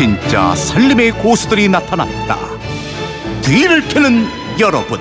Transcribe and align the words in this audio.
진짜 0.00 0.54
살림의 0.54 1.10
고수들이 1.10 1.68
나타났다. 1.68 2.38
뒤를 3.42 3.86
캐는 3.86 4.24
여러분. 4.58 4.98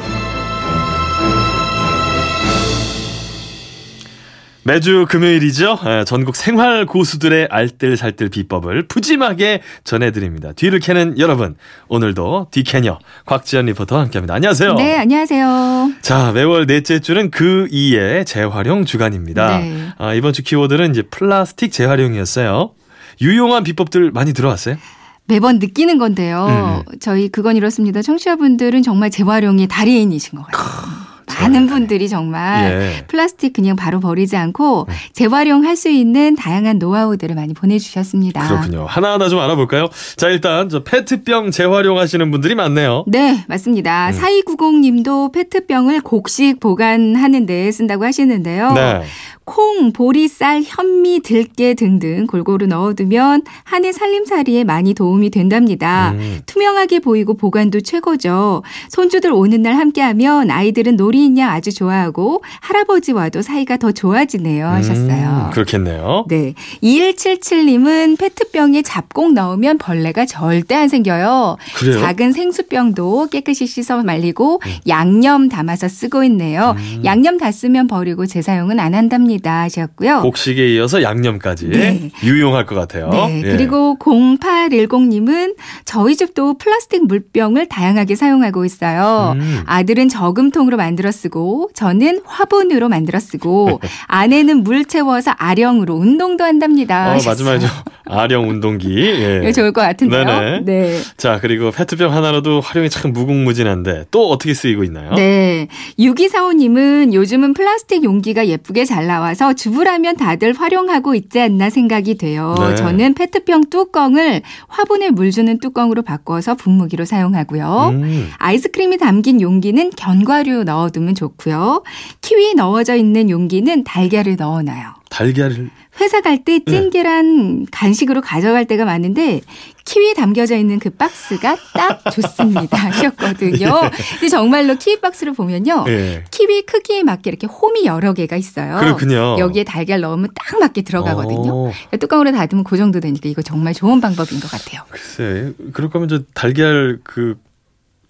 매주 4.63 5.05
금요일이죠. 5.07 5.79
예, 5.85 6.03
전국 6.03 6.35
생활 6.35 6.85
고수들의 6.85 7.47
알뜰살뜰 7.49 8.27
비법을 8.27 8.89
푸짐하게 8.89 9.61
전해드립니다. 9.85 10.51
뒤를 10.51 10.79
캐는 10.79 11.17
여러분, 11.17 11.55
오늘도 11.87 12.47
뒤캐녀 12.51 12.99
곽지연 13.25 13.67
리포터와 13.67 14.01
함께합니다. 14.01 14.33
안녕하세요. 14.33 14.73
네, 14.73 14.97
안녕하세요. 14.97 15.93
자, 16.01 16.33
매월 16.33 16.67
넷째 16.67 16.99
주는 16.99 17.31
그 17.31 17.69
이의 17.71 18.25
재활용 18.25 18.83
주간입니다. 18.83 19.59
네. 19.59 19.93
아, 19.97 20.13
이번 20.13 20.33
주 20.33 20.43
키워드는 20.43 20.91
이제 20.91 21.03
플라스틱 21.03 21.71
재활용이었어요. 21.71 22.73
유용한 23.21 23.63
비법들 23.63 24.11
많이 24.11 24.33
들어왔어요? 24.33 24.77
매번 25.25 25.59
느끼는 25.59 25.99
건데요. 25.99 26.83
저희 26.99 27.29
그건 27.29 27.55
이렇습니다. 27.55 28.01
청취자분들은 28.01 28.81
정말 28.81 29.11
재활용의 29.11 29.67
달인이신 29.67 30.39
것 30.39 30.47
같아요. 30.47 31.09
많은 31.39 31.67
분들이 31.67 32.09
정말 32.09 32.71
예. 32.71 33.05
플라스틱 33.05 33.53
그냥 33.53 33.75
바로 33.75 33.99
버리지 33.99 34.35
않고 34.35 34.87
재활용할 35.13 35.75
수 35.75 35.87
있는 35.87 36.35
다양한 36.35 36.79
노하우들을 36.79 37.35
많이 37.35 37.53
보내주셨습니다. 37.53 38.47
그렇군요. 38.47 38.85
하나하나 38.87 39.29
좀 39.29 39.39
알아볼까요? 39.39 39.89
자, 40.17 40.27
일단 40.29 40.67
저 40.67 40.83
페트병 40.83 41.51
재활용하시는 41.51 42.31
분들이 42.31 42.55
많네요. 42.55 43.05
네, 43.07 43.45
맞습니다. 43.47 44.11
4290님도 44.11 45.31
페트병을 45.31 46.01
곡식 46.01 46.59
보관하는 46.59 47.45
데 47.45 47.71
쓴다고 47.71 48.03
하시는데요. 48.03 48.73
네. 48.73 49.03
콩, 49.49 49.91
보리 49.91 50.27
쌀, 50.27 50.61
현미, 50.63 51.21
들깨 51.21 51.73
등등 51.73 52.27
골고루 52.27 52.67
넣어두면 52.67 53.41
한해 53.63 53.91
살림살이에 53.91 54.63
많이 54.63 54.93
도움이 54.93 55.31
된답니다. 55.31 56.11
음. 56.11 56.41
투명하게 56.45 56.99
보이고 56.99 57.33
보관도 57.33 57.81
최고죠. 57.81 58.61
손주들 58.89 59.33
오는 59.33 59.59
날 59.63 59.73
함께하면 59.73 60.51
아이들은 60.51 60.97
놀이인 60.97 61.39
양 61.39 61.49
아주 61.49 61.73
좋아하고 61.73 62.43
할아버지와도 62.61 63.41
사이가 63.41 63.77
더 63.77 63.91
좋아지네요 63.91 64.67
하셨어요. 64.67 65.47
음, 65.47 65.51
그렇겠네요. 65.51 66.25
네. 66.29 66.53
2177님은 66.83 68.19
페트병에 68.19 68.83
잡곡 68.83 69.33
넣으면 69.33 69.79
벌레가 69.79 70.27
절대 70.27 70.75
안 70.75 70.89
생겨요. 70.89 71.57
그래요? 71.75 71.95
음. 71.95 72.01
작은 72.01 72.33
생수병도 72.33 73.29
깨끗이 73.31 73.65
씻어 73.65 74.03
말리고 74.03 74.61
양념 74.87 75.49
담아서 75.49 75.87
쓰고 75.87 76.23
있네요. 76.25 76.75
양념 77.03 77.39
다 77.39 77.51
쓰면 77.51 77.87
버리고 77.87 78.27
재사용은 78.27 78.79
안 78.79 78.93
한답니다 78.93 79.38
하셨고요. 79.47 80.21
곡식에 80.21 80.73
이어서 80.75 81.01
양념까지 81.03 81.69
네. 81.69 82.11
유용할 82.23 82.65
것 82.65 82.75
같아요. 82.75 83.09
네. 83.09 83.41
예. 83.45 83.51
그리고 83.51 83.97
0810님은 83.99 85.55
저희 85.85 86.15
집도 86.15 86.57
플라스틱 86.57 87.05
물병을 87.05 87.67
다양하게 87.67 88.15
사용하고 88.15 88.65
있어요. 88.65 89.33
음. 89.35 89.63
아들은 89.65 90.09
저금통으로 90.09 90.77
만들어 90.77 91.11
쓰고 91.11 91.69
저는 91.73 92.21
화분으로 92.25 92.89
만들어 92.89 93.19
쓰고 93.19 93.79
아내는 94.07 94.63
물 94.63 94.85
채워서 94.85 95.31
아령으로 95.37 95.95
운동도 95.95 96.43
한답니다. 96.43 97.11
어. 97.11 97.19
마지막에 97.25 97.59
좀 97.59 97.69
아령 98.09 98.49
운동기. 98.49 98.95
예. 98.95 99.51
좋을 99.59 99.71
것 99.71 99.81
같은데요. 99.81 100.23
네네. 100.25 100.59
네. 100.65 100.99
자, 101.17 101.39
그리고 101.39 101.71
페트병 101.71 102.13
하나로도 102.13 102.61
활용이 102.61 102.89
참 102.89 103.13
무궁무진한데 103.13 104.05
또 104.11 104.29
어떻게 104.29 104.53
쓰이고 104.53 104.83
있나요? 104.83 105.13
네. 105.15 105.67
6245님은 105.97 107.13
요즘은 107.13 107.53
플라스틱 107.53 108.03
용기가 108.03 108.47
예쁘게 108.47 108.85
잘 108.85 109.07
나와 109.07 109.28
서 109.33 109.53
주부라면 109.53 110.17
다들 110.17 110.53
활용하고 110.53 111.15
있지 111.15 111.39
않나 111.39 111.69
생각이 111.69 112.15
돼요. 112.15 112.55
네. 112.59 112.75
저는 112.75 113.13
페트병 113.13 113.65
뚜껑을 113.69 114.41
화분에 114.67 115.11
물 115.11 115.31
주는 115.31 115.59
뚜껑으로 115.59 116.01
바꿔서 116.01 116.55
분무기로 116.55 117.05
사용하고요. 117.05 117.89
음. 117.93 118.29
아이스크림이 118.37 118.97
담긴 118.97 119.41
용기는 119.41 119.89
견과류 119.95 120.63
넣어두면 120.63 121.15
좋고요. 121.15 121.83
키위 122.21 122.55
넣어져 122.55 122.95
있는 122.95 123.29
용기는 123.29 123.83
달걀을 123.83 124.35
넣어놔요. 124.37 124.98
달걀을 125.09 125.69
회사 125.99 126.21
갈때 126.21 126.59
네. 126.59 126.71
찐계란 126.71 127.65
간식으로 127.71 128.21
가져갈 128.21 128.65
때가 128.65 128.85
많은데 128.85 129.41
키위 129.83 130.13
담겨져 130.13 130.55
있는 130.55 130.79
그 130.79 130.91
박스가 130.91 131.57
딱 131.73 132.03
좋습니다 132.13 132.77
하셨거든요. 132.77 133.81
근데 134.13 134.29
정말로 134.29 134.75
키위 134.75 135.01
박스를 135.01 135.33
보면요. 135.33 135.85
예. 135.87 136.23
키위 136.31 136.61
크기에 136.61 137.03
맞게 137.03 137.29
이렇게 137.29 137.47
홈이 137.47 137.85
여러 137.85 138.13
개가 138.13 138.37
있어요. 138.37 138.77
그렇군요. 138.79 139.37
여기에 139.39 139.63
달걀 139.63 140.01
넣으면 140.01 140.29
딱 140.35 140.59
맞게 140.59 140.83
들어가거든요. 140.83 141.69
어, 141.69 141.73
뚜껑으로 141.99 142.31
닫으면 142.31 142.63
그 142.63 142.77
정도 142.77 142.99
되니까 142.99 143.27
이거 143.27 143.41
정말 143.41 143.73
좋은 143.73 143.99
방법인 143.99 144.39
것 144.39 144.49
같아요. 144.49 144.83
글쎄, 144.89 145.53
그럴 145.73 145.89
거면 145.89 146.07
저 146.07 146.19
달걀 146.33 146.99
그 147.03 147.35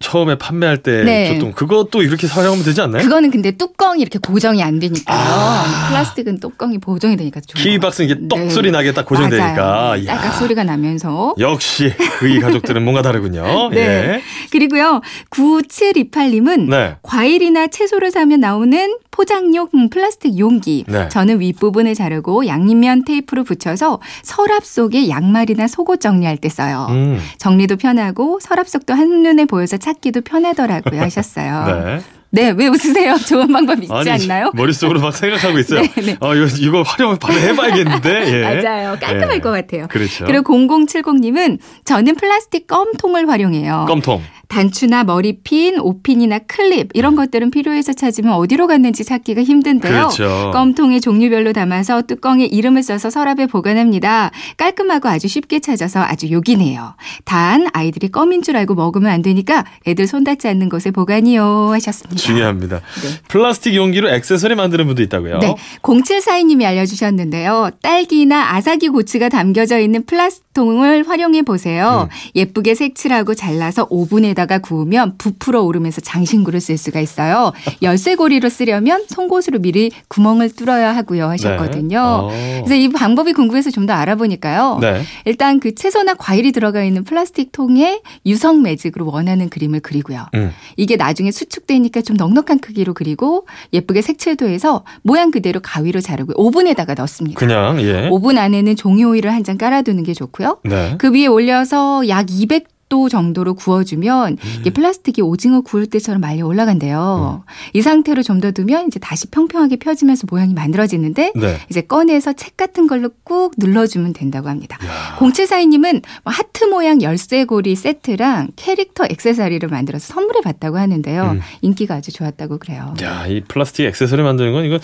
처음에 0.00 0.36
판매할 0.38 0.78
때 0.78 1.04
네. 1.04 1.28
줬던 1.34 1.52
그것도 1.52 2.02
이렇게 2.02 2.26
사용하면 2.26 2.64
되지 2.64 2.80
않나요? 2.80 3.02
그거는 3.02 3.30
근데 3.30 3.50
뚜껑이 3.50 4.00
이렇게 4.00 4.18
고정이 4.18 4.62
안 4.62 4.78
되니까요. 4.80 5.16
아. 5.18 5.88
플라스틱은 5.90 6.40
뚜껑이 6.40 6.78
고정이 6.78 7.18
되니까 7.18 7.40
좋은 7.40 7.62
키위 7.62 7.78
것 7.78 7.88
박스는 7.88 8.08
이게. 8.08 8.28
떡 8.28 8.38
네. 8.40 8.48
소리 8.48 8.70
나게 8.70 8.94
딱 8.94 9.04
고정되니까. 9.04 9.98
이야. 9.98 10.16
딸깍 10.16 10.38
소리가 10.38 10.64
나면서 10.64 11.34
역시 11.38 11.92
그이 12.18 12.40
가족들은 12.40 12.82
뭔가 12.82 13.02
다르군요. 13.02 13.68
네. 13.70 13.78
예. 13.80 14.22
그리고요, 14.50 15.02
9728님은 15.30 16.70
네. 16.70 16.96
과일이나 17.02 17.66
채소를 17.66 18.10
사면 18.10 18.40
나오는 18.40 18.96
포장용 19.20 19.68
플라스틱 19.90 20.38
용기. 20.38 20.86
네. 20.88 21.10
저는 21.10 21.40
윗부분을 21.40 21.94
자르고 21.94 22.46
양면 22.46 23.04
테이프로 23.04 23.44
붙여서 23.44 24.00
서랍 24.22 24.64
속에 24.64 25.10
양말이나 25.10 25.68
속옷 25.68 26.00
정리할 26.00 26.38
때 26.38 26.48
써요. 26.48 26.86
음. 26.88 27.18
정리도 27.36 27.76
편하고 27.76 28.38
서랍 28.40 28.66
속도 28.66 28.94
한눈에 28.94 29.44
보여서 29.44 29.76
찾기도 29.76 30.22
편하더라고요 30.22 31.02
하셨어요. 31.04 31.64
네. 31.66 32.00
네, 32.32 32.50
왜 32.50 32.68
웃으세요? 32.68 33.16
좋은 33.26 33.48
방법 33.48 33.82
있지 33.82 33.92
않나요? 33.92 34.50
머릿속으로 34.54 35.00
막 35.00 35.14
생각하고 35.14 35.58
있어요. 35.58 35.82
네, 35.96 36.02
네. 36.02 36.16
어, 36.20 36.34
이거, 36.34 36.46
이거 36.58 36.82
활용 36.82 37.16
바로 37.18 37.38
해봐야겠는데. 37.38 38.32
예. 38.32 38.62
맞아요. 38.62 38.96
깔끔할 39.00 39.36
예. 39.36 39.40
것 39.40 39.50
같아요. 39.50 39.86
그렇죠. 39.88 40.24
그리고 40.24 40.54
0070님은 40.54 41.58
저는 41.84 42.14
플라스틱 42.14 42.66
껌통을 42.66 43.28
활용해요. 43.28 43.86
껌통. 43.88 44.22
단추나 44.50 45.04
머리핀, 45.04 45.78
옷핀이나 45.78 46.40
클립 46.40 46.90
이런 46.92 47.14
것들은 47.14 47.50
필요해서 47.50 47.92
찾으면 47.92 48.32
어디로 48.32 48.66
갔는지 48.66 49.04
찾기가 49.04 49.42
힘든데요. 49.42 49.92
그렇죠. 49.92 50.50
껌통에 50.52 50.98
종류별로 50.98 51.52
담아서 51.52 52.02
뚜껑에 52.02 52.46
이름을 52.46 52.82
써서 52.82 53.10
서랍에 53.10 53.46
보관합니다. 53.46 54.32
깔끔하고 54.56 55.08
아주 55.08 55.28
쉽게 55.28 55.60
찾아서 55.60 56.00
아주 56.00 56.30
요긴해요. 56.30 56.94
단 57.24 57.68
아이들이 57.72 58.08
껌인 58.08 58.42
줄 58.42 58.56
알고 58.56 58.74
먹으면 58.74 59.10
안 59.10 59.22
되니까 59.22 59.64
애들 59.86 60.08
손 60.08 60.24
닿지 60.24 60.48
않는 60.48 60.68
곳에 60.68 60.90
보관이요 60.90 61.70
하셨습니다. 61.70 62.19
중요합니다. 62.20 62.80
네. 63.02 63.08
플라스틱 63.28 63.74
용기로 63.74 64.08
액세서리 64.10 64.54
만드는 64.54 64.86
분도 64.86 65.02
있다고요. 65.02 65.38
네. 65.38 65.54
0742님이 65.82 66.64
알려주셨는데요. 66.64 67.70
딸기나 67.82 68.54
아사기 68.54 68.88
고추가 68.88 69.28
담겨져 69.28 69.78
있는 69.78 70.04
플라스틱 70.04 70.49
통을 70.54 71.06
활용해 71.08 71.42
보세요. 71.42 72.08
음. 72.10 72.30
예쁘게 72.34 72.74
색칠하고 72.74 73.34
잘라서 73.34 73.86
오븐에다가 73.88 74.58
구우면 74.58 75.16
부풀어 75.16 75.62
오르면서 75.62 76.00
장신구를 76.00 76.60
쓸 76.60 76.76
수가 76.76 77.00
있어요. 77.00 77.52
열쇠고리로 77.82 78.48
쓰려면 78.48 79.04
송곳으로 79.08 79.60
미리 79.60 79.90
구멍을 80.08 80.50
뚫어야 80.50 80.94
하고요 80.96 81.28
하셨거든요. 81.28 82.28
네. 82.30 82.58
어. 82.60 82.62
그래서 82.64 82.74
이 82.74 82.88
방법이 82.88 83.32
궁금해서 83.32 83.70
좀 83.70 83.80
더 83.80 83.94
알아보니까요. 83.94 84.78
네. 84.82 85.02
일단 85.24 85.58
그 85.58 85.74
채소나 85.74 86.12
과일이 86.14 86.52
들어가 86.52 86.84
있는 86.84 87.02
플라스틱 87.02 87.50
통에 87.50 88.02
유성 88.26 88.60
매직으로 88.62 89.06
원하는 89.06 89.48
그림을 89.48 89.80
그리고요. 89.80 90.26
음. 90.34 90.52
이게 90.76 90.96
나중에 90.96 91.30
수축되니까 91.30 92.02
좀 92.02 92.16
넉넉한 92.16 92.58
크기로 92.60 92.92
그리고 92.92 93.46
예쁘게 93.72 94.02
색칠도 94.02 94.46
해서 94.48 94.84
모양 95.02 95.30
그대로 95.30 95.60
가위로 95.60 96.02
자르고 96.02 96.34
오븐에다가 96.36 96.92
넣습니다. 96.94 97.38
그냥, 97.38 97.80
예. 97.80 98.08
오븐 98.10 98.36
안에는 98.36 98.76
종이 98.76 99.02
오일을 99.04 99.32
한 99.32 99.40
장 99.42 99.56
깔아두는 99.56 100.02
게 100.02 100.12
좋고요. 100.12 100.39
네. 100.64 100.96
그 100.98 101.12
위에 101.12 101.26
올려서 101.26 102.08
약 102.08 102.26
200 102.30 102.66
도 102.90 103.08
정도로 103.08 103.54
구워주면 103.54 104.32
음. 104.32 104.56
이게 104.60 104.70
플라스틱이 104.70 105.22
오징어 105.22 105.60
구울 105.62 105.86
때처럼 105.86 106.20
말려 106.20 106.44
올라간대요. 106.44 107.44
이 107.72 107.80
상태로 107.82 108.22
좀 108.24 108.40
더 108.40 108.50
두면 108.52 108.86
이제 108.88 108.98
다시 108.98 109.26
평평하게 109.28 109.76
펴지면서 109.76 110.26
모양이 110.30 110.54
만들어지는데 110.54 111.32
네. 111.36 111.56
이제 111.68 111.82
꺼내서 111.82 112.32
책 112.32 112.56
같은 112.56 112.86
걸로 112.86 113.10
꾹 113.22 113.52
눌러주면 113.58 114.14
된다고 114.14 114.48
합니다. 114.48 114.78
야. 114.86 115.16
0742님은 115.18 116.02
뭐 116.24 116.32
하트 116.32 116.64
모양 116.64 117.00
열쇠고리 117.02 117.76
세트랑 117.76 118.48
캐릭터 118.56 119.04
액세서리를 119.08 119.68
만들어서 119.68 120.12
선물해 120.14 120.40
봤다고 120.40 120.78
하는데요. 120.78 121.32
음. 121.32 121.40
인기가 121.60 121.96
아주 121.96 122.12
좋았다고 122.12 122.58
그래요. 122.58 122.94
야, 123.02 123.26
이 123.26 123.42
플라스틱 123.42 123.84
액세서리 123.84 124.22
만드는 124.22 124.52
건 124.52 124.64
이거 124.64 124.76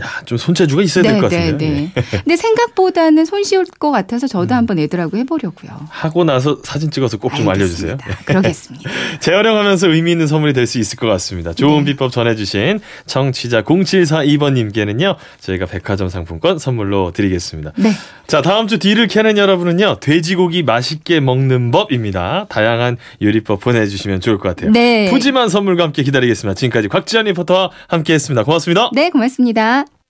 야, 0.00 0.06
좀 0.24 0.38
손재주가 0.38 0.82
있어야 0.82 1.02
될 1.02 1.20
것 1.20 1.30
같은데. 1.30 1.68
네. 1.68 1.92
근데 2.24 2.36
생각보다는 2.36 3.24
손쉬울 3.26 3.66
것 3.78 3.90
같아서 3.90 4.26
저도 4.28 4.54
음. 4.54 4.58
한번 4.58 4.78
애들하고 4.78 5.16
해보려고요. 5.18 5.72
하고 5.88 6.22
나서 6.24 6.58
사진 6.62 6.90
찍어서 6.90 7.18
꼭좀 7.18 7.49
알려주세요. 7.50 7.92
알겠습니다. 8.00 8.24
그러겠습니다. 8.24 8.90
재활용하면서 9.20 9.88
의미 9.90 10.12
있는 10.12 10.26
선물이 10.26 10.52
될 10.54 10.66
수 10.70 10.78
있을 10.78 10.96
것 10.98 11.06
같습니다. 11.08 11.52
좋은 11.52 11.80
네. 11.84 11.92
비법 11.92 12.12
전해주신 12.12 12.80
청취자 13.06 13.62
0742번님께는요, 13.62 15.16
저희가 15.40 15.66
백화점 15.66 16.08
상품권 16.08 16.58
선물로 16.58 17.10
드리겠습니다. 17.12 17.72
네. 17.76 17.90
자, 18.26 18.40
다음 18.42 18.68
주 18.68 18.78
뒤를 18.78 19.08
캐는 19.08 19.36
여러분은요, 19.36 19.98
돼지고기 20.00 20.62
맛있게 20.62 21.18
먹는 21.20 21.70
법입니다. 21.72 22.46
다양한 22.48 22.96
요리법 23.20 23.60
보내주시면 23.60 24.20
좋을 24.20 24.38
것 24.38 24.50
같아요. 24.50 24.70
네. 24.70 25.10
푸짐한 25.10 25.48
선물과 25.48 25.82
함께 25.84 26.02
기다리겠습니다. 26.04 26.54
지금까지 26.54 26.88
곽지연 26.88 27.24
리포터와 27.26 27.70
함께 27.88 28.14
했습니다. 28.14 28.44
고맙습니다. 28.44 28.90
네, 28.94 29.10
고맙습니다. 29.10 29.84